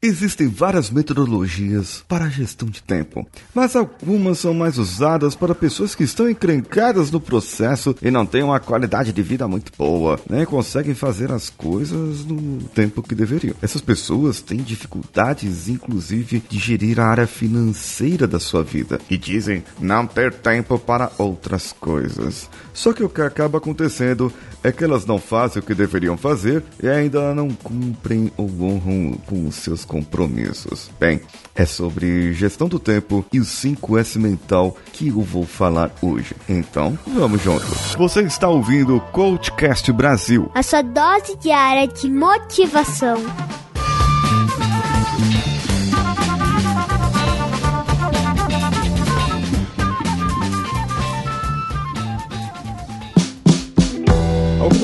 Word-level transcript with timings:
Existem 0.00 0.46
várias 0.46 0.90
metodologias 0.90 2.04
para 2.06 2.26
a 2.26 2.28
gestão 2.28 2.68
de 2.68 2.80
tempo, 2.80 3.26
mas 3.52 3.74
algumas 3.74 4.38
são 4.38 4.54
mais 4.54 4.78
usadas 4.78 5.34
para 5.34 5.56
pessoas 5.56 5.96
que 5.96 6.04
estão 6.04 6.30
encrencadas 6.30 7.10
no 7.10 7.20
processo 7.20 7.96
e 8.00 8.08
não 8.08 8.24
têm 8.24 8.44
uma 8.44 8.60
qualidade 8.60 9.12
de 9.12 9.22
vida 9.22 9.48
muito 9.48 9.72
boa, 9.76 10.20
nem 10.30 10.44
conseguem 10.44 10.94
fazer 10.94 11.32
as 11.32 11.50
coisas 11.50 12.24
no 12.24 12.62
tempo 12.68 13.02
que 13.02 13.12
deveriam. 13.12 13.56
Essas 13.60 13.80
pessoas 13.80 14.40
têm 14.40 14.58
dificuldades, 14.58 15.68
inclusive, 15.68 16.44
de 16.48 16.60
gerir 16.60 17.00
a 17.00 17.06
área 17.06 17.26
financeira 17.26 18.28
da 18.28 18.38
sua 18.38 18.62
vida 18.62 19.00
e 19.10 19.18
dizem 19.18 19.64
não 19.80 20.06
ter 20.06 20.32
tempo 20.32 20.78
para 20.78 21.10
outras 21.18 21.72
coisas. 21.72 22.48
Só 22.72 22.92
que 22.92 23.02
o 23.02 23.08
que 23.08 23.20
acaba 23.20 23.58
acontecendo 23.58 24.32
é 24.62 24.70
que 24.70 24.84
elas 24.84 25.04
não 25.04 25.18
fazem 25.18 25.60
o 25.60 25.66
que 25.66 25.74
deveriam 25.74 26.16
fazer 26.16 26.62
e 26.80 26.86
ainda 26.86 27.34
não 27.34 27.50
cumprem 27.50 28.30
ou 28.36 28.48
honram 28.62 29.18
com 29.26 29.44
os 29.48 29.56
seus 29.56 29.87
compromissos. 29.88 30.90
Bem, 31.00 31.20
é 31.54 31.64
sobre 31.64 32.32
gestão 32.34 32.68
do 32.68 32.78
tempo 32.78 33.24
e 33.32 33.40
o 33.40 33.44
5S 33.44 34.18
mental 34.20 34.76
que 34.92 35.08
eu 35.08 35.22
vou 35.22 35.44
falar 35.44 35.90
hoje. 36.00 36.36
Então, 36.48 36.96
vamos 37.06 37.42
juntos. 37.42 37.94
Você 37.96 38.20
está 38.20 38.48
ouvindo 38.48 38.96
o 38.96 39.00
Coachcast 39.00 39.90
Brasil 39.92 40.50
a 40.54 40.62
sua 40.62 40.82
dose 40.82 41.36
diária 41.36 41.86
de 41.86 42.10
motivação. 42.10 43.16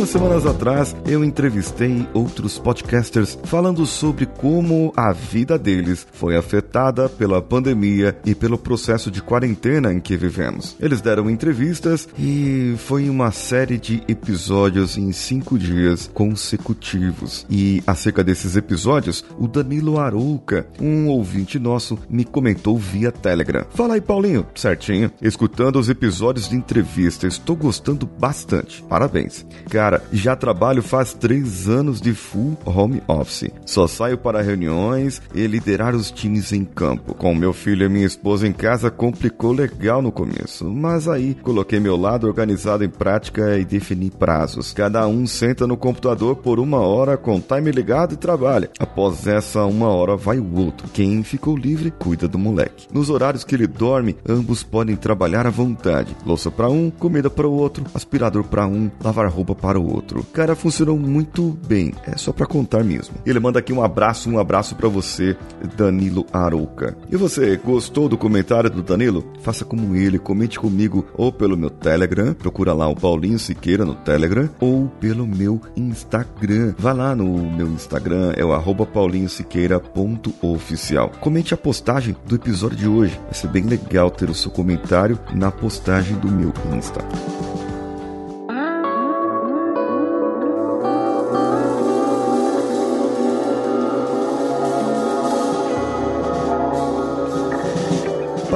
Algumas 0.04 0.10
semanas 0.10 0.46
atrás, 0.46 0.96
eu 1.06 1.24
entrevistei 1.24 2.06
outros 2.12 2.58
podcasters 2.58 3.38
falando 3.44 3.86
sobre 3.86 4.26
como 4.26 4.92
a 4.94 5.14
vida 5.14 5.58
deles 5.58 6.06
foi 6.12 6.36
afetada 6.36 7.08
pela 7.08 7.40
pandemia 7.40 8.14
e 8.22 8.34
pelo 8.34 8.58
processo 8.58 9.10
de 9.10 9.22
quarentena 9.22 9.90
em 9.90 10.00
que 10.00 10.14
vivemos. 10.14 10.76
Eles 10.78 11.00
deram 11.00 11.30
entrevistas 11.30 12.06
e 12.18 12.74
foi 12.76 13.08
uma 13.08 13.30
série 13.30 13.78
de 13.78 14.02
episódios 14.06 14.98
em 14.98 15.10
cinco 15.10 15.58
dias 15.58 16.10
consecutivos. 16.12 17.46
E 17.48 17.82
acerca 17.86 18.22
desses 18.22 18.56
episódios, 18.56 19.24
o 19.38 19.48
Danilo 19.48 19.98
Arouca, 19.98 20.66
um 20.78 21.08
ouvinte 21.08 21.58
nosso, 21.58 21.98
me 22.10 22.26
comentou 22.26 22.76
via 22.76 23.10
Telegram. 23.10 23.64
Fala 23.70 23.94
aí, 23.94 24.02
Paulinho. 24.02 24.46
Certinho. 24.54 25.10
Escutando 25.22 25.78
os 25.78 25.88
episódios 25.88 26.46
de 26.46 26.56
entrevista, 26.56 27.26
estou 27.26 27.56
gostando 27.56 28.06
bastante. 28.06 28.82
Parabéns. 28.82 29.46
Cara, 29.70 29.93
já 30.12 30.36
trabalho 30.36 30.82
faz 30.82 31.12
três 31.14 31.68
anos 31.68 32.00
de 32.00 32.14
full 32.14 32.56
home 32.64 33.02
office. 33.06 33.50
Só 33.66 33.86
saio 33.86 34.18
para 34.18 34.42
reuniões 34.42 35.20
e 35.34 35.46
liderar 35.46 35.94
os 35.94 36.10
times 36.10 36.52
em 36.52 36.64
campo. 36.64 37.14
Com 37.14 37.34
meu 37.34 37.52
filho 37.52 37.86
e 37.86 37.88
minha 37.88 38.06
esposa 38.06 38.46
em 38.46 38.52
casa 38.52 38.90
complicou 38.90 39.52
legal 39.52 40.02
no 40.02 40.12
começo, 40.12 40.64
mas 40.70 41.08
aí 41.08 41.34
coloquei 41.34 41.80
meu 41.80 41.96
lado 41.96 42.26
organizado 42.26 42.84
em 42.84 42.88
prática 42.88 43.58
e 43.58 43.64
defini 43.64 44.10
prazos. 44.10 44.72
Cada 44.72 45.06
um 45.06 45.26
senta 45.26 45.66
no 45.66 45.76
computador 45.76 46.36
por 46.36 46.58
uma 46.58 46.78
hora 46.78 47.16
com 47.16 47.40
time 47.40 47.70
ligado 47.70 48.14
e 48.14 48.16
trabalha. 48.16 48.70
Após 48.78 49.26
essa 49.26 49.64
uma 49.64 49.88
hora 49.88 50.16
vai 50.16 50.38
o 50.38 50.58
outro. 50.58 50.88
Quem 50.92 51.22
ficou 51.22 51.56
livre 51.56 51.90
cuida 51.90 52.28
do 52.28 52.38
moleque. 52.38 52.86
Nos 52.92 53.10
horários 53.10 53.44
que 53.44 53.54
ele 53.54 53.66
dorme, 53.66 54.16
ambos 54.28 54.62
podem 54.62 54.96
trabalhar 54.96 55.46
à 55.46 55.50
vontade. 55.50 56.16
Louça 56.24 56.50
para 56.50 56.68
um, 56.68 56.90
comida 56.90 57.30
para 57.30 57.46
o 57.46 57.52
outro, 57.52 57.84
aspirador 57.94 58.44
para 58.44 58.66
um, 58.66 58.90
lavar 59.02 59.28
roupa 59.28 59.54
para 59.54 59.78
o 59.78 59.83
outro. 59.92 60.24
Cara, 60.32 60.54
funcionou 60.54 60.98
muito 60.98 61.56
bem. 61.66 61.92
É 62.06 62.16
só 62.16 62.32
para 62.32 62.46
contar 62.46 62.84
mesmo. 62.84 63.16
Ele 63.24 63.40
manda 63.40 63.58
aqui 63.58 63.72
um 63.72 63.82
abraço, 63.82 64.30
um 64.30 64.38
abraço 64.38 64.74
para 64.74 64.88
você, 64.88 65.36
Danilo 65.76 66.26
Arouca. 66.32 66.96
E 67.10 67.16
você, 67.16 67.56
gostou 67.56 68.08
do 68.08 68.16
comentário 68.16 68.70
do 68.70 68.82
Danilo? 68.82 69.24
Faça 69.42 69.64
como 69.64 69.94
ele, 69.94 70.18
comente 70.18 70.58
comigo 70.58 71.06
ou 71.14 71.32
pelo 71.32 71.56
meu 71.56 71.70
Telegram, 71.70 72.34
procura 72.34 72.72
lá 72.72 72.88
o 72.88 72.96
Paulinho 72.96 73.38
Siqueira 73.38 73.84
no 73.84 73.94
Telegram, 73.94 74.48
ou 74.60 74.88
pelo 75.00 75.26
meu 75.26 75.60
Instagram. 75.76 76.74
Vá 76.78 76.92
lá 76.92 77.14
no 77.14 77.24
meu 77.50 77.68
Instagram, 77.68 78.32
é 78.36 78.44
o 78.44 78.54
paulinhosiqueira.oficial. 78.86 81.10
Comente 81.20 81.54
a 81.54 81.56
postagem 81.56 82.16
do 82.26 82.34
episódio 82.36 82.76
de 82.76 82.88
hoje. 82.88 83.20
Vai 83.24 83.34
ser 83.34 83.48
bem 83.48 83.64
legal 83.64 84.10
ter 84.10 84.30
o 84.30 84.34
seu 84.34 84.50
comentário 84.50 85.18
na 85.34 85.50
postagem 85.50 86.16
do 86.18 86.28
meu 86.28 86.52
Insta. 86.74 87.04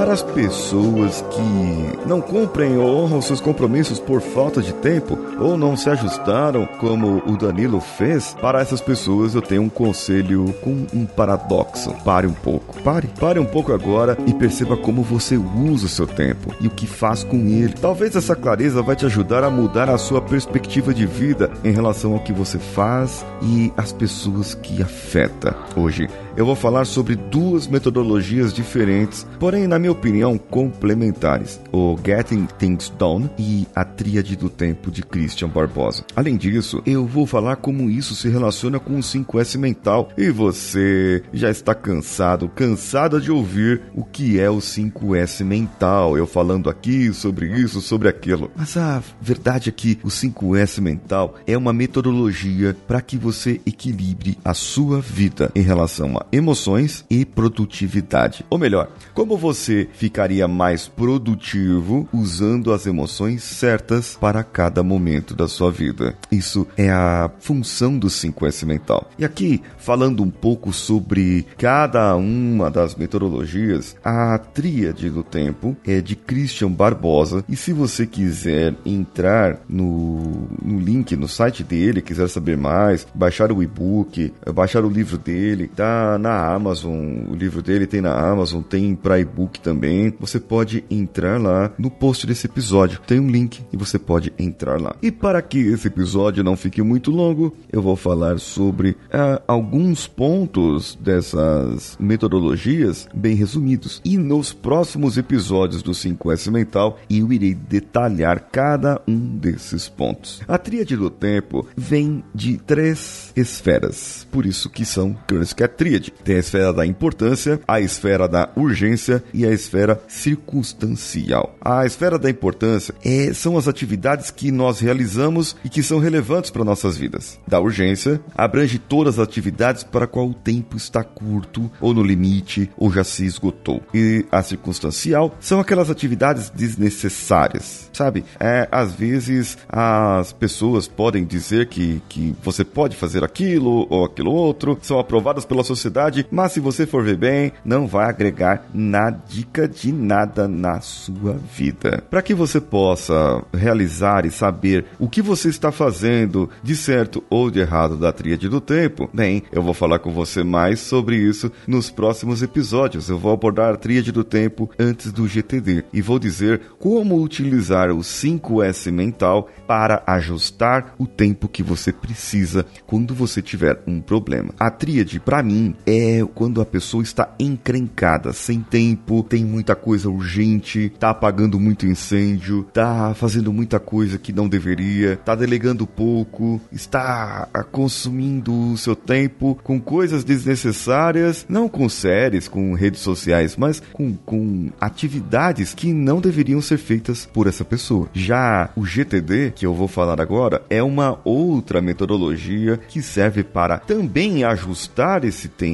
Para 0.08 0.14
as 0.14 0.22
pessoas 0.22 1.22
que 1.30 2.08
não 2.08 2.22
cumprem 2.22 2.78
ou 2.78 2.96
honram 2.96 3.20
seus 3.20 3.42
compromissos 3.42 4.00
por 4.00 4.22
falta 4.22 4.62
de 4.62 4.72
tempo 4.72 5.18
ou 5.38 5.54
não 5.54 5.76
se 5.76 5.90
ajustaram, 5.90 6.64
como 6.80 7.22
o 7.26 7.36
Danilo 7.36 7.78
fez, 7.78 8.34
para 8.40 8.62
essas 8.62 8.80
pessoas 8.80 9.34
eu 9.34 9.42
tenho 9.42 9.60
um 9.60 9.68
conselho 9.68 10.50
com 10.62 10.86
um 10.94 11.04
paradoxo. 11.04 11.92
Pare 12.06 12.26
um 12.26 12.32
pouco. 12.32 12.82
Pare. 12.82 13.06
Pare 13.20 13.38
um 13.38 13.44
pouco 13.44 13.70
agora 13.70 14.16
e 14.26 14.32
perceba 14.32 14.78
como 14.78 15.02
você 15.02 15.36
usa 15.36 15.84
o 15.84 15.90
seu 15.90 16.06
tempo 16.06 16.54
e 16.58 16.68
o 16.68 16.70
que 16.70 16.86
faz 16.86 17.22
com 17.22 17.36
ele. 17.36 17.74
Talvez 17.74 18.16
essa 18.16 18.34
clareza 18.34 18.80
vai 18.80 18.96
te 18.96 19.04
ajudar 19.04 19.44
a 19.44 19.50
mudar 19.50 19.90
a 19.90 19.98
sua 19.98 20.22
perspectiva 20.22 20.94
de 20.94 21.04
vida 21.04 21.50
em 21.62 21.70
relação 21.70 22.14
ao 22.14 22.20
que 22.20 22.32
você 22.32 22.58
faz 22.58 23.26
e 23.42 23.70
as 23.76 23.92
pessoas 23.92 24.54
que 24.54 24.80
afeta. 24.82 25.54
Hoje 25.76 26.08
eu 26.38 26.46
vou 26.46 26.54
falar 26.54 26.84
sobre 26.84 27.16
duas 27.16 27.66
metodologias 27.66 28.54
diferentes, 28.54 29.26
porém, 29.40 29.66
na 29.66 29.76
minha 29.76 29.90
opinião, 29.90 30.38
complementares: 30.38 31.60
o 31.72 31.98
Getting 32.06 32.46
Things 32.56 32.90
Done 32.96 33.28
e 33.36 33.66
a 33.74 33.84
Tríade 33.84 34.36
do 34.36 34.48
Tempo 34.48 34.88
de 34.88 35.02
Christian 35.02 35.48
Barbosa. 35.48 36.04
Além 36.14 36.36
disso, 36.36 36.80
eu 36.86 37.04
vou 37.04 37.26
falar 37.26 37.56
como 37.56 37.90
isso 37.90 38.14
se 38.14 38.28
relaciona 38.28 38.78
com 38.78 38.94
o 38.94 39.00
5S 39.00 39.58
mental. 39.58 40.10
E 40.16 40.30
você 40.30 41.24
já 41.32 41.50
está 41.50 41.74
cansado, 41.74 42.48
cansada 42.48 43.20
de 43.20 43.32
ouvir 43.32 43.82
o 43.92 44.04
que 44.04 44.38
é 44.38 44.48
o 44.48 44.58
5S 44.58 45.44
mental, 45.44 46.16
eu 46.16 46.24
falando 46.24 46.70
aqui 46.70 47.12
sobre 47.12 47.48
isso, 47.48 47.80
sobre 47.80 48.06
aquilo. 48.06 48.48
Mas 48.54 48.76
a 48.76 49.02
verdade 49.20 49.70
é 49.70 49.72
que 49.72 49.98
o 50.04 50.08
5S 50.08 50.80
mental 50.80 51.34
é 51.48 51.58
uma 51.58 51.72
metodologia 51.72 52.76
para 52.86 53.00
que 53.00 53.16
você 53.16 53.60
equilibre 53.66 54.38
a 54.44 54.54
sua 54.54 55.00
vida 55.00 55.50
em 55.52 55.62
relação 55.62 56.16
a 56.16 56.27
emoções 56.32 57.04
e 57.10 57.24
produtividade. 57.24 58.44
Ou 58.50 58.58
melhor, 58.58 58.90
como 59.14 59.36
você 59.36 59.88
ficaria 59.92 60.46
mais 60.46 60.88
produtivo 60.88 62.08
usando 62.12 62.72
as 62.72 62.86
emoções 62.86 63.42
certas 63.42 64.16
para 64.20 64.42
cada 64.42 64.82
momento 64.82 65.34
da 65.34 65.48
sua 65.48 65.70
vida. 65.70 66.14
Isso 66.30 66.66
é 66.76 66.90
a 66.90 67.30
função 67.40 67.98
do 67.98 68.08
5S 68.08 68.66
mental. 68.66 69.10
E 69.18 69.24
aqui, 69.24 69.62
falando 69.76 70.22
um 70.22 70.30
pouco 70.30 70.72
sobre 70.72 71.46
cada 71.56 72.14
uma 72.16 72.70
das 72.70 72.94
metodologias, 72.94 73.96
a 74.04 74.38
tríade 74.38 75.10
do 75.10 75.22
tempo 75.22 75.76
é 75.86 76.00
de 76.00 76.16
Christian 76.16 76.70
Barbosa. 76.70 77.44
E 77.48 77.56
se 77.56 77.72
você 77.72 78.06
quiser 78.06 78.74
entrar 78.84 79.60
no, 79.68 80.48
no 80.62 80.78
link 80.78 81.16
no 81.16 81.28
site 81.28 81.62
dele, 81.62 82.02
quiser 82.02 82.28
saber 82.28 82.56
mais, 82.56 83.06
baixar 83.14 83.52
o 83.52 83.62
e-book, 83.62 84.32
baixar 84.54 84.84
o 84.84 84.90
livro 84.90 85.16
dele, 85.16 85.68
tá 85.68 86.17
na 86.18 86.52
Amazon, 86.52 87.28
o 87.28 87.34
livro 87.34 87.62
dele 87.62 87.86
tem 87.86 88.00
na 88.00 88.12
Amazon, 88.12 88.62
tem 88.62 88.94
para 88.94 89.20
e-book 89.20 89.60
também. 89.60 90.12
Você 90.20 90.40
pode 90.40 90.84
entrar 90.90 91.40
lá 91.40 91.70
no 91.78 91.90
post 91.90 92.26
desse 92.26 92.46
episódio. 92.46 93.00
Tem 93.06 93.20
um 93.20 93.30
link 93.30 93.62
e 93.72 93.76
você 93.76 93.98
pode 93.98 94.32
entrar 94.38 94.80
lá. 94.80 94.94
E 95.00 95.10
para 95.10 95.40
que 95.40 95.58
esse 95.58 95.86
episódio 95.88 96.44
não 96.44 96.56
fique 96.56 96.82
muito 96.82 97.10
longo, 97.10 97.54
eu 97.72 97.80
vou 97.80 97.96
falar 97.96 98.38
sobre 98.38 98.90
uh, 98.90 99.42
alguns 99.46 100.06
pontos 100.06 100.96
dessas 101.00 101.96
metodologias 102.00 103.08
bem 103.14 103.34
resumidos. 103.34 104.00
E 104.04 104.16
nos 104.16 104.52
próximos 104.52 105.16
episódios 105.16 105.82
do 105.82 105.92
5S 105.92 106.50
Mental, 106.50 106.98
eu 107.08 107.32
irei 107.32 107.54
detalhar 107.54 108.48
cada 108.50 109.00
um 109.06 109.16
desses 109.16 109.88
pontos. 109.88 110.40
A 110.48 110.58
tríade 110.58 110.96
do 110.96 111.10
tempo 111.10 111.66
vem 111.76 112.24
de 112.34 112.56
três 112.58 113.32
esferas, 113.36 114.26
por 114.30 114.46
isso 114.46 114.68
que 114.70 114.84
são 114.84 115.16
que 115.54 115.62
é 115.62 115.68
tríade. 116.10 116.24
Tem 116.24 116.36
a 116.36 116.40
esfera 116.40 116.72
da 116.72 116.86
importância, 116.86 117.60
a 117.66 117.80
esfera 117.80 118.28
da 118.28 118.48
urgência 118.56 119.22
e 119.32 119.46
a 119.46 119.50
esfera 119.50 120.00
circunstancial. 120.08 121.56
A 121.60 121.84
esfera 121.86 122.18
da 122.18 122.30
importância 122.30 122.94
é, 123.04 123.32
são 123.32 123.56
as 123.56 123.68
atividades 123.68 124.30
que 124.30 124.50
nós 124.50 124.80
realizamos 124.80 125.56
e 125.64 125.68
que 125.68 125.82
são 125.82 125.98
relevantes 125.98 126.50
para 126.50 126.64
nossas 126.64 126.96
vidas. 126.96 127.38
Da 127.46 127.60
urgência, 127.60 128.20
abrange 128.34 128.78
todas 128.78 129.18
as 129.18 129.26
atividades 129.26 129.82
para 129.82 130.06
qual 130.06 130.28
o 130.28 130.34
tempo 130.34 130.76
está 130.76 131.02
curto 131.02 131.70
ou 131.80 131.94
no 131.94 132.02
limite 132.02 132.70
ou 132.76 132.92
já 132.92 133.04
se 133.04 133.24
esgotou. 133.24 133.82
E 133.94 134.24
a 134.30 134.42
circunstancial 134.42 135.34
são 135.40 135.60
aquelas 135.60 135.90
atividades 135.90 136.50
desnecessárias, 136.50 137.90
sabe? 137.92 138.24
É, 138.38 138.68
às 138.70 138.92
vezes 138.92 139.58
as 139.68 140.32
pessoas 140.32 140.88
podem 140.88 141.24
dizer 141.24 141.68
que, 141.68 142.02
que 142.08 142.34
você 142.42 142.64
pode 142.64 142.96
fazer 142.96 143.24
aquilo 143.24 143.86
ou 143.90 144.04
aquilo 144.04 144.30
outro, 144.30 144.78
são 144.82 144.98
aprovadas 144.98 145.44
pela 145.44 145.64
sociedade 145.64 145.87
mas 146.30 146.52
se 146.52 146.60
você 146.60 146.86
for 146.86 147.04
ver 147.04 147.16
bem, 147.16 147.52
não 147.64 147.86
vai 147.86 148.08
agregar 148.08 148.66
na 148.72 149.10
dica 149.10 149.68
de 149.68 149.92
nada 149.92 150.46
na 150.48 150.80
sua 150.80 151.34
vida. 151.34 152.02
Para 152.10 152.22
que 152.22 152.34
você 152.34 152.60
possa 152.60 153.42
realizar 153.52 154.24
e 154.24 154.30
saber 154.30 154.84
o 154.98 155.08
que 155.08 155.22
você 155.22 155.48
está 155.48 155.70
fazendo 155.72 156.48
de 156.62 156.76
certo 156.76 157.22
ou 157.30 157.50
de 157.50 157.60
errado 157.60 157.96
da 157.96 158.12
tríade 158.12 158.48
do 158.48 158.60
tempo, 158.60 159.08
bem, 159.12 159.42
eu 159.52 159.62
vou 159.62 159.74
falar 159.74 159.98
com 159.98 160.12
você 160.12 160.42
mais 160.42 160.80
sobre 160.80 161.16
isso 161.16 161.50
nos 161.66 161.90
próximos 161.90 162.42
episódios. 162.42 163.08
Eu 163.08 163.18
vou 163.18 163.32
abordar 163.32 163.74
a 163.74 163.76
tríade 163.76 164.12
do 164.12 164.24
tempo 164.24 164.70
antes 164.78 165.12
do 165.12 165.26
GTD 165.26 165.84
e 165.92 166.00
vou 166.00 166.18
dizer 166.18 166.60
como 166.78 167.22
utilizar 167.22 167.90
o 167.90 167.98
5S 167.98 168.90
mental 168.90 169.48
para 169.66 170.02
ajustar 170.06 170.94
o 170.98 171.06
tempo 171.06 171.48
que 171.48 171.62
você 171.62 171.92
precisa 171.92 172.64
quando 172.86 173.14
você 173.14 173.42
tiver 173.42 173.80
um 173.86 174.00
problema. 174.00 174.54
A 174.58 174.70
tríade, 174.70 175.20
para 175.20 175.42
mim, 175.42 175.74
é 175.86 176.24
quando 176.34 176.60
a 176.60 176.66
pessoa 176.66 177.02
está 177.02 177.34
encrencada, 177.38 178.32
sem 178.32 178.60
tempo, 178.60 179.22
tem 179.22 179.44
muita 179.44 179.74
coisa 179.74 180.08
urgente, 180.08 180.92
tá 180.98 181.10
apagando 181.10 181.58
muito 181.58 181.86
incêndio, 181.86 182.66
tá 182.72 183.14
fazendo 183.14 183.52
muita 183.52 183.78
coisa 183.78 184.18
que 184.18 184.32
não 184.32 184.48
deveria, 184.48 185.16
tá 185.16 185.34
delegando 185.34 185.86
pouco, 185.86 186.60
está 186.72 187.48
consumindo 187.70 188.72
o 188.72 188.76
seu 188.76 188.94
tempo 188.94 189.58
com 189.62 189.80
coisas 189.80 190.24
desnecessárias, 190.24 191.46
não 191.48 191.68
com 191.68 191.88
séries, 191.88 192.48
com 192.48 192.74
redes 192.74 193.00
sociais, 193.00 193.56
mas 193.56 193.82
com, 193.92 194.14
com 194.14 194.70
atividades 194.80 195.74
que 195.74 195.92
não 195.92 196.20
deveriam 196.20 196.60
ser 196.60 196.78
feitas 196.78 197.26
por 197.26 197.46
essa 197.46 197.64
pessoa. 197.64 198.08
Já 198.12 198.70
o 198.76 198.84
GTD, 198.84 199.52
que 199.54 199.66
eu 199.66 199.74
vou 199.74 199.88
falar 199.88 200.20
agora, 200.20 200.62
é 200.68 200.82
uma 200.82 201.18
outra 201.24 201.80
metodologia 201.80 202.78
que 202.88 203.02
serve 203.02 203.42
para 203.42 203.78
também 203.78 204.44
ajustar 204.44 205.24
esse 205.24 205.48
tempo, 205.48 205.67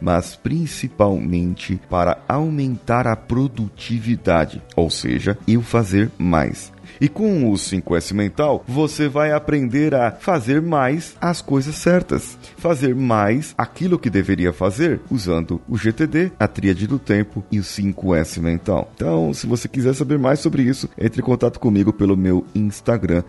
mas 0.00 0.36
principalmente 0.36 1.80
para 1.88 2.18
aumentar 2.28 3.06
a 3.06 3.16
produtividade, 3.16 4.62
ou 4.76 4.90
seja, 4.90 5.38
eu 5.46 5.62
fazer 5.62 6.10
mais. 6.18 6.73
E 7.00 7.08
com 7.08 7.50
o 7.50 7.54
5S 7.54 8.14
mental, 8.14 8.64
você 8.66 9.08
vai 9.08 9.32
aprender 9.32 9.94
a 9.94 10.12
fazer 10.12 10.60
mais 10.62 11.16
as 11.20 11.40
coisas 11.40 11.74
certas, 11.76 12.38
fazer 12.56 12.94
mais 12.94 13.54
aquilo 13.56 13.98
que 13.98 14.10
deveria 14.10 14.52
fazer 14.52 15.00
usando 15.10 15.60
o 15.68 15.76
GTD, 15.76 16.32
a 16.38 16.46
tríade 16.46 16.86
do 16.86 16.98
tempo 16.98 17.44
e 17.50 17.58
o 17.58 17.62
5S 17.62 18.40
mental. 18.40 18.90
Então, 18.94 19.32
se 19.34 19.46
você 19.46 19.68
quiser 19.68 19.94
saber 19.94 20.18
mais 20.18 20.40
sobre 20.40 20.62
isso, 20.62 20.88
entre 20.98 21.20
em 21.20 21.24
contato 21.24 21.60
comigo 21.60 21.92
pelo 21.92 22.16
meu 22.16 22.44
Instagram 22.54 23.22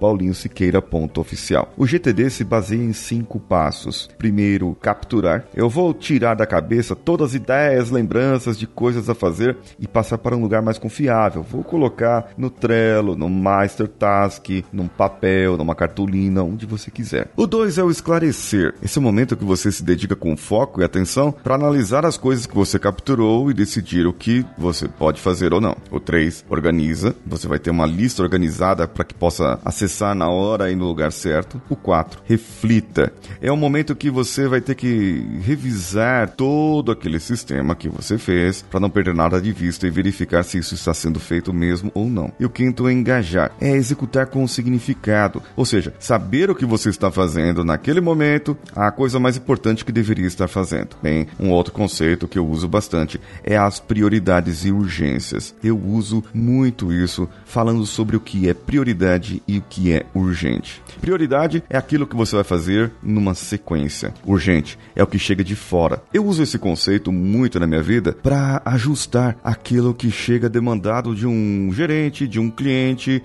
@paulinhosiqueira.oficial. 0.00 1.72
O 1.76 1.86
GTD 1.86 2.30
se 2.30 2.44
baseia 2.44 2.82
em 2.82 2.92
cinco 2.92 3.38
passos. 3.38 4.08
Primeiro, 4.18 4.76
capturar. 4.80 5.44
Eu 5.54 5.68
vou 5.68 5.92
tirar 5.94 6.34
da 6.34 6.46
cabeça 6.46 6.96
todas 6.96 7.30
as 7.30 7.34
ideias, 7.34 7.90
lembranças 7.90 8.58
de 8.58 8.66
coisas 8.66 9.08
a 9.08 9.14
fazer 9.14 9.56
e 9.78 9.86
passar 9.86 10.18
para 10.18 10.36
um 10.36 10.40
lugar 10.40 10.62
mais 10.62 10.78
confiável. 10.78 11.42
Vou 11.42 11.62
colocar 11.62 12.30
no 12.36 12.50
Trello 12.50 13.11
no 13.16 13.28
Master 13.28 13.88
Task, 13.88 14.48
num 14.72 14.88
papel, 14.88 15.56
numa 15.56 15.74
cartolina, 15.74 16.42
onde 16.42 16.66
você 16.66 16.90
quiser. 16.90 17.30
O 17.36 17.46
2 17.46 17.78
é 17.78 17.84
o 17.84 17.90
esclarecer. 17.90 18.74
Esse 18.82 18.98
é 18.98 19.00
o 19.00 19.02
momento 19.02 19.36
que 19.36 19.44
você 19.44 19.70
se 19.70 19.82
dedica 19.82 20.16
com 20.16 20.36
foco 20.36 20.80
e 20.80 20.84
atenção 20.84 21.32
para 21.32 21.54
analisar 21.54 22.04
as 22.04 22.16
coisas 22.16 22.46
que 22.46 22.54
você 22.54 22.78
capturou 22.78 23.50
e 23.50 23.54
decidir 23.54 24.06
o 24.06 24.12
que 24.12 24.44
você 24.56 24.88
pode 24.88 25.20
fazer 25.20 25.52
ou 25.52 25.60
não. 25.60 25.76
O 25.90 26.00
3 26.00 26.44
organiza. 26.48 27.14
Você 27.26 27.48
vai 27.48 27.58
ter 27.58 27.70
uma 27.70 27.86
lista 27.86 28.22
organizada 28.22 28.86
para 28.86 29.04
que 29.04 29.14
possa 29.14 29.58
acessar 29.64 30.14
na 30.14 30.28
hora 30.28 30.70
e 30.70 30.76
no 30.76 30.86
lugar 30.86 31.12
certo. 31.12 31.60
O 31.68 31.76
4 31.76 32.22
reflita. 32.24 33.12
É 33.40 33.50
o 33.50 33.56
momento 33.56 33.96
que 33.96 34.10
você 34.10 34.46
vai 34.48 34.60
ter 34.60 34.74
que 34.74 35.26
revisar 35.40 36.30
todo 36.30 36.92
aquele 36.92 37.20
sistema 37.20 37.74
que 37.74 37.88
você 37.88 38.18
fez 38.18 38.62
para 38.62 38.80
não 38.80 38.90
perder 38.90 39.14
nada 39.14 39.40
de 39.40 39.52
vista 39.52 39.86
e 39.86 39.90
verificar 39.90 40.42
se 40.42 40.58
isso 40.58 40.74
está 40.74 40.94
sendo 40.94 41.20
feito 41.20 41.52
mesmo 41.52 41.90
ou 41.94 42.08
não. 42.08 42.32
E 42.38 42.44
o 42.44 42.50
quinto 42.50 42.88
é 42.88 42.92
engajar, 43.02 43.52
é 43.60 43.72
executar 43.72 44.26
com 44.26 44.46
significado, 44.46 45.42
ou 45.56 45.64
seja, 45.64 45.92
saber 45.98 46.50
o 46.50 46.54
que 46.54 46.64
você 46.64 46.88
está 46.88 47.10
fazendo 47.10 47.64
naquele 47.64 48.00
momento, 48.00 48.56
a 48.74 48.90
coisa 48.90 49.18
mais 49.18 49.36
importante 49.36 49.84
que 49.84 49.92
deveria 49.92 50.26
estar 50.26 50.48
fazendo. 50.48 50.96
Bem, 51.02 51.26
um 51.38 51.50
outro 51.50 51.72
conceito 51.72 52.28
que 52.28 52.38
eu 52.38 52.46
uso 52.46 52.68
bastante 52.68 53.20
é 53.42 53.56
as 53.56 53.80
prioridades 53.80 54.64
e 54.64 54.70
urgências. 54.70 55.54
Eu 55.62 55.78
uso 55.78 56.22
muito 56.32 56.92
isso 56.92 57.28
falando 57.44 57.84
sobre 57.84 58.16
o 58.16 58.20
que 58.20 58.48
é 58.48 58.54
prioridade 58.54 59.42
e 59.46 59.58
o 59.58 59.64
que 59.68 59.92
é 59.92 60.06
urgente. 60.14 60.80
Prioridade 61.00 61.62
é 61.68 61.76
aquilo 61.76 62.06
que 62.06 62.16
você 62.16 62.36
vai 62.36 62.44
fazer 62.44 62.92
numa 63.02 63.34
sequência. 63.34 64.14
Urgente 64.24 64.78
é 64.94 65.02
o 65.02 65.06
que 65.06 65.18
chega 65.18 65.42
de 65.42 65.56
fora. 65.56 66.02
Eu 66.14 66.24
uso 66.24 66.42
esse 66.42 66.58
conceito 66.58 67.10
muito 67.10 67.58
na 67.58 67.66
minha 67.66 67.82
vida 67.82 68.12
para 68.22 68.62
ajustar 68.64 69.36
aquilo 69.42 69.92
que 69.92 70.10
chega 70.10 70.48
demandado 70.48 71.14
de 71.14 71.26
um 71.26 71.70
gerente, 71.72 72.28
de 72.28 72.38
um 72.38 72.50
cliente 72.50 72.81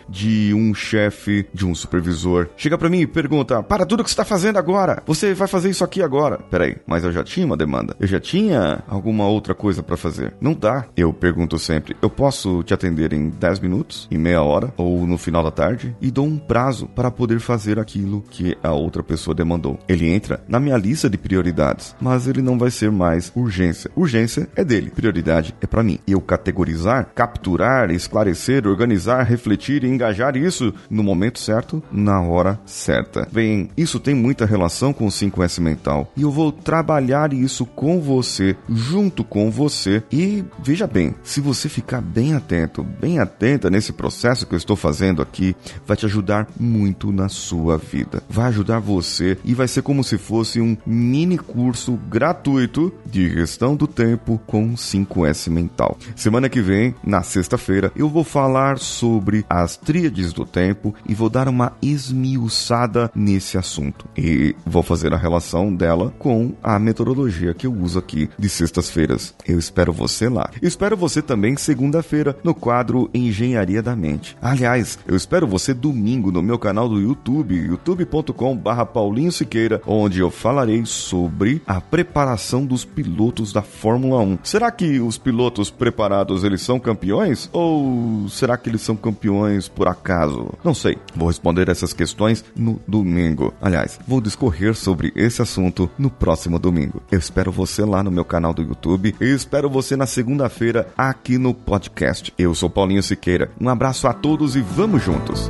de 0.09 0.53
um 0.53 0.73
chefe, 0.73 1.45
de 1.53 1.65
um 1.65 1.73
supervisor. 1.73 2.49
Chega 2.55 2.77
para 2.77 2.89
mim 2.89 3.01
e 3.01 3.07
pergunta: 3.07 3.61
Para 3.63 3.85
tudo 3.85 4.03
que 4.03 4.09
você 4.09 4.13
está 4.13 4.25
fazendo 4.25 4.57
agora, 4.57 5.01
você 5.05 5.33
vai 5.33 5.47
fazer 5.47 5.69
isso 5.69 5.83
aqui 5.83 6.01
agora. 6.01 6.39
Peraí, 6.49 6.77
mas 6.85 7.03
eu 7.03 7.11
já 7.11 7.23
tinha 7.23 7.45
uma 7.45 7.57
demanda. 7.57 7.95
Eu 7.99 8.07
já 8.07 8.19
tinha 8.19 8.83
alguma 8.87 9.27
outra 9.27 9.53
coisa 9.53 9.81
para 9.81 9.97
fazer. 9.97 10.33
Não 10.39 10.53
dá. 10.53 10.85
Eu 10.95 11.11
pergunto 11.11 11.57
sempre: 11.57 11.95
Eu 12.01 12.09
posso 12.09 12.63
te 12.63 12.73
atender 12.73 13.13
em 13.13 13.29
10 13.29 13.59
minutos, 13.59 14.07
em 14.11 14.17
meia 14.17 14.41
hora 14.41 14.73
ou 14.77 15.05
no 15.05 15.17
final 15.17 15.43
da 15.43 15.51
tarde? 15.51 15.95
E 16.01 16.11
dou 16.11 16.25
um 16.25 16.37
prazo 16.37 16.87
para 16.87 17.11
poder 17.11 17.39
fazer 17.39 17.79
aquilo 17.79 18.23
que 18.29 18.57
a 18.63 18.71
outra 18.71 19.03
pessoa 19.03 19.33
demandou. 19.35 19.79
Ele 19.87 20.09
entra 20.09 20.43
na 20.47 20.59
minha 20.59 20.77
lista 20.77 21.09
de 21.09 21.17
prioridades, 21.17 21.95
mas 21.99 22.27
ele 22.27 22.41
não 22.41 22.57
vai 22.57 22.71
ser 22.71 22.91
mais 22.91 23.31
urgência. 23.35 23.89
Urgência 23.95 24.47
é 24.55 24.63
dele, 24.63 24.89
prioridade 24.89 25.55
é 25.61 25.67
para 25.67 25.83
mim. 25.83 25.99
Eu 26.07 26.21
categorizar, 26.21 27.11
capturar, 27.15 27.91
esclarecer, 27.91 28.67
organizar, 28.67 29.23
refletir 29.23 29.46
refletir 29.47 29.83
e 29.83 29.87
engajar 29.87 30.35
isso 30.35 30.73
no 30.89 31.01
momento 31.01 31.39
certo, 31.39 31.81
na 31.91 32.21
hora 32.21 32.59
certa. 32.65 33.27
Bem, 33.31 33.69
isso 33.77 33.99
tem 33.99 34.13
muita 34.13 34.45
relação 34.45 34.91
com 34.91 35.05
o 35.05 35.09
5S 35.09 35.61
mental 35.61 36.11
e 36.17 36.23
eu 36.23 36.31
vou 36.31 36.51
trabalhar 36.51 37.31
isso 37.31 37.65
com 37.65 38.01
você, 38.01 38.57
junto 38.69 39.23
com 39.23 39.49
você. 39.49 40.03
E 40.11 40.43
veja 40.61 40.85
bem, 40.85 41.15
se 41.23 41.39
você 41.39 41.69
ficar 41.69 42.01
bem 42.01 42.33
atento, 42.33 42.83
bem 42.83 43.19
atenta 43.19 43.69
nesse 43.69 43.93
processo 43.93 44.45
que 44.45 44.53
eu 44.53 44.57
estou 44.57 44.75
fazendo 44.75 45.21
aqui, 45.21 45.55
vai 45.85 45.95
te 45.95 46.05
ajudar 46.05 46.47
muito 46.59 47.11
na 47.11 47.29
sua 47.29 47.77
vida. 47.77 48.21
Vai 48.29 48.47
ajudar 48.47 48.79
você 48.79 49.37
e 49.45 49.53
vai 49.53 49.67
ser 49.67 49.81
como 49.81 50.03
se 50.03 50.17
fosse 50.17 50.59
um 50.59 50.75
mini 50.85 51.37
curso 51.37 51.97
gratuito 52.09 52.93
de 53.05 53.29
gestão 53.29 53.75
do 53.75 53.87
tempo 53.87 54.39
com 54.45 54.73
5S 54.73 55.49
mental. 55.49 55.97
Semana 56.15 56.49
que 56.49 56.61
vem, 56.61 56.93
na 57.03 57.23
sexta-feira, 57.23 57.91
eu 57.95 58.09
vou 58.09 58.23
falar 58.23 58.77
sobre 58.77 59.36
as 59.49 59.77
tríades 59.77 60.33
do 60.33 60.45
tempo 60.45 60.93
e 61.07 61.13
vou 61.13 61.29
dar 61.29 61.47
uma 61.47 61.73
esmiuçada 61.81 63.11
nesse 63.15 63.57
assunto. 63.57 64.07
E 64.17 64.55
vou 64.65 64.83
fazer 64.83 65.13
a 65.13 65.17
relação 65.17 65.73
dela 65.73 66.13
com 66.17 66.53
a 66.63 66.79
metodologia 66.79 67.53
que 67.53 67.67
eu 67.67 67.73
uso 67.73 67.99
aqui 67.99 68.29
de 68.37 68.49
sextas-feiras. 68.49 69.33
Eu 69.45 69.59
espero 69.59 69.93
você 69.93 70.29
lá. 70.29 70.49
Espero 70.61 70.97
você 70.97 71.21
também 71.21 71.55
segunda-feira 71.55 72.37
no 72.43 72.53
quadro 72.53 73.09
Engenharia 73.13 73.81
da 73.81 73.95
Mente. 73.95 74.37
Aliás, 74.41 74.97
eu 75.07 75.15
espero 75.15 75.47
você 75.47 75.73
domingo 75.73 76.31
no 76.31 76.41
meu 76.41 76.57
canal 76.57 76.89
do 76.89 76.99
YouTube, 76.99 77.55
youtube.com/barra 77.55 78.85
Paulinho 78.85 79.31
Siqueira, 79.31 79.81
onde 79.85 80.19
eu 80.19 80.31
falarei 80.31 80.85
sobre 80.85 81.61
a 81.65 81.79
preparação 81.79 82.65
dos 82.65 82.85
pilotos 82.85 83.51
da 83.53 83.61
Fórmula 83.61 84.21
1. 84.21 84.39
Será 84.43 84.71
que 84.71 84.99
os 84.99 85.17
pilotos 85.17 85.69
preparados 85.69 86.43
eles 86.43 86.61
são 86.61 86.79
campeões 86.79 87.49
ou 87.51 88.27
será 88.29 88.57
que 88.57 88.69
eles 88.69 88.81
são 88.81 88.95
campeões 88.95 89.26
por 89.67 89.87
acaso? 89.87 90.49
Não 90.63 90.73
sei. 90.73 90.97
Vou 91.15 91.27
responder 91.27 91.69
essas 91.69 91.93
questões 91.93 92.43
no 92.55 92.79
domingo. 92.87 93.53
Aliás, 93.61 93.99
vou 94.07 94.21
discorrer 94.21 94.75
sobre 94.75 95.11
esse 95.15 95.41
assunto 95.41 95.89
no 95.97 96.09
próximo 96.09 96.59
domingo. 96.59 97.01
Eu 97.11 97.19
espero 97.19 97.51
você 97.51 97.83
lá 97.83 98.03
no 98.03 98.11
meu 98.11 98.25
canal 98.25 98.53
do 98.53 98.61
YouTube 98.61 99.15
e 99.19 99.25
espero 99.25 99.69
você 99.69 99.95
na 99.95 100.05
segunda-feira 100.05 100.87
aqui 100.97 101.37
no 101.37 101.53
podcast. 101.53 102.33
Eu 102.37 102.53
sou 102.53 102.69
Paulinho 102.69 103.03
Siqueira. 103.03 103.51
Um 103.59 103.69
abraço 103.69 104.07
a 104.07 104.13
todos 104.13 104.55
e 104.55 104.61
vamos 104.61 105.03
juntos. 105.03 105.49